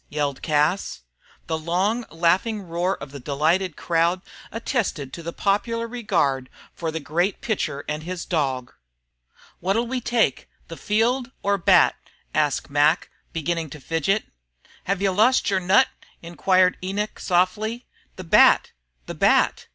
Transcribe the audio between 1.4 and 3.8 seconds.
The long laughing roar of the delighted